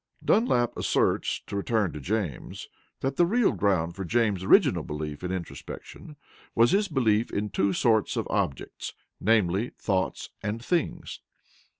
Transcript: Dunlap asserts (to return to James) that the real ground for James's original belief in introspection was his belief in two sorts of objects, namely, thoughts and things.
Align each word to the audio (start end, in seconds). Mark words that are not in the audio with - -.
Dunlap 0.25 0.75
asserts 0.77 1.41
(to 1.45 1.55
return 1.55 1.93
to 1.93 1.99
James) 1.99 2.69
that 3.01 3.17
the 3.17 3.25
real 3.27 3.51
ground 3.51 3.95
for 3.95 4.03
James's 4.03 4.43
original 4.43 4.81
belief 4.81 5.23
in 5.23 5.31
introspection 5.31 6.15
was 6.55 6.71
his 6.71 6.87
belief 6.87 7.29
in 7.29 7.51
two 7.51 7.71
sorts 7.71 8.17
of 8.17 8.25
objects, 8.31 8.93
namely, 9.19 9.73
thoughts 9.77 10.31
and 10.41 10.59
things. 10.65 11.19